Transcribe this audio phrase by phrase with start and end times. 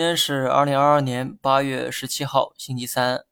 [0.00, 3.26] 今天是二零二二年八月十七号，星期三，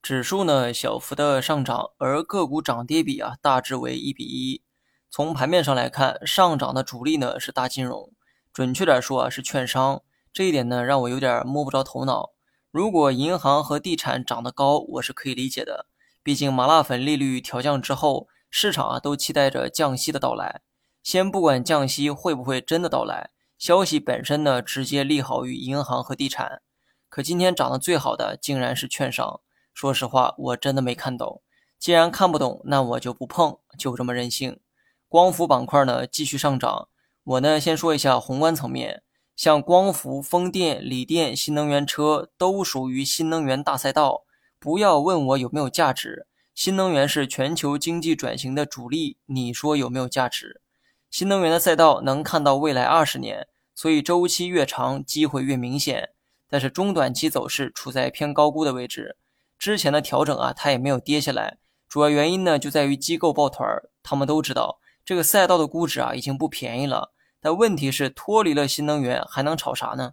[0.00, 4.62] 指数呢小幅的上涨，而个股涨跌比啊大致为一比一。
[5.10, 8.12] 从盘面上来看，上涨的主力呢是大金融，
[8.52, 10.00] 准确点说啊是券商。
[10.32, 12.30] 这一点呢让我有点摸不着头脑。
[12.70, 15.86] 如果银行和地产涨得高，我是可以理解的，
[16.22, 20.60] 毕竟麻辣粉利率调降之后，市场啊都期待着降息的到来。
[21.02, 23.30] 先不管降息会不会真的到来。
[23.62, 26.62] 消息本身呢，直接利好于银行和地产，
[27.08, 29.40] 可今天涨得最好的竟然是券商。
[29.72, 31.42] 说实话，我真的没看懂。
[31.78, 34.58] 既然看不懂，那我就不碰，就这么任性。
[35.06, 36.88] 光伏板块呢继续上涨。
[37.22, 39.04] 我呢先说一下宏观层面，
[39.36, 44.24] 像光伏、风电、锂电、新能源车都属于新能源大赛道。
[44.58, 50.60] 不要问我有没有价值，新能源是全球经济转型的主力，你说有没有价值？
[51.08, 53.46] 新能源的赛道能看到未来二十年。
[53.74, 56.10] 所以周期越长，机会越明显。
[56.48, 59.16] 但是中短期走势处在偏高估的位置。
[59.58, 61.58] 之前的调整啊，它也没有跌下来。
[61.88, 63.90] 主要原因呢，就在于机构抱团儿。
[64.02, 67.12] 他们都知道这个赛道的估值啊，已经不便宜了。
[67.40, 70.12] 但问题是，脱离了新能源，还能炒啥呢？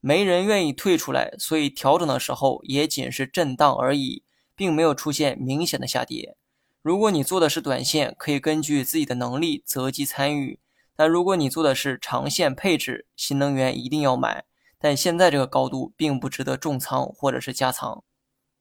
[0.00, 1.34] 没人愿意退出来。
[1.38, 4.22] 所以调整的时候也仅是震荡而已，
[4.54, 6.36] 并没有出现明显的下跌。
[6.82, 10.60] 如果你做的是短线，可以根据自己的能力择机参与。
[10.98, 14.46] 但如果你做的是长线配置，新能源一定要买。
[14.80, 18.02] 但现在这个高度并不值得重仓或者是加仓。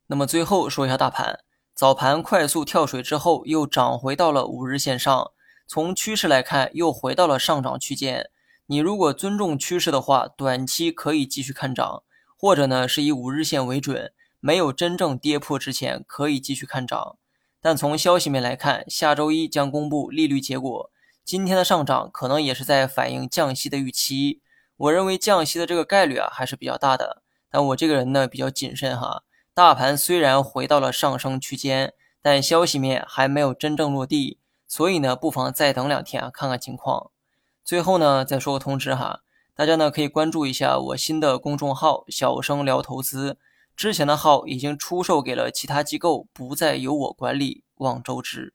[0.06, 1.40] 那么最后说一下大盘，
[1.74, 5.32] 早盘快速跳水之后又涨回到了五日线上，
[5.66, 8.30] 从趋势来看又回到了上涨区间。
[8.68, 12.04] 你如果尊重趋势的话，短期可以继续看涨，
[12.38, 17.18] 或者呢是以五日线为准，没有真正跌破之前可以继续看涨。
[17.60, 20.92] 但从消息面来看，下周一将公布利率结果。
[21.28, 24.40] 今天的上涨可能也是在反映降息的预期，
[24.78, 27.22] 我认为降息的这个概率啊还是比较大的。
[27.52, 37.12] 但我这个人呢比较谨慎哈，大盘虽然回到了上升区间，但消息面还没有真正落地，所以呢不妨再等两天啊看看情况。
[37.62, 39.20] 最后呢再说个通知哈，
[39.54, 43.38] 大家呢可以关注一下我新的公众号“小生聊投资”，
[43.76, 48.54] 之前的号已经出售给了其他机构，不再由我管理，望周知。